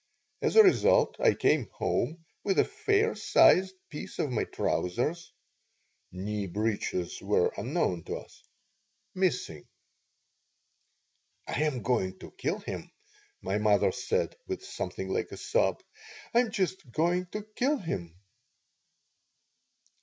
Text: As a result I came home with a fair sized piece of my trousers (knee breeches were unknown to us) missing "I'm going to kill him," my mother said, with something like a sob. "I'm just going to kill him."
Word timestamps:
As 0.41 0.55
a 0.55 0.63
result 0.63 1.15
I 1.19 1.35
came 1.35 1.67
home 1.73 2.25
with 2.43 2.57
a 2.57 2.65
fair 2.65 3.13
sized 3.13 3.75
piece 3.89 4.17
of 4.17 4.31
my 4.31 4.45
trousers 4.45 5.31
(knee 6.11 6.47
breeches 6.47 7.21
were 7.21 7.53
unknown 7.55 8.03
to 8.05 8.15
us) 8.15 8.43
missing 9.13 9.67
"I'm 11.47 11.83
going 11.83 12.17
to 12.17 12.31
kill 12.31 12.57
him," 12.57 12.89
my 13.43 13.59
mother 13.59 13.91
said, 13.91 14.35
with 14.47 14.65
something 14.65 15.07
like 15.07 15.31
a 15.31 15.37
sob. 15.37 15.83
"I'm 16.33 16.49
just 16.49 16.91
going 16.91 17.27
to 17.27 17.43
kill 17.55 17.77
him." 17.77 18.15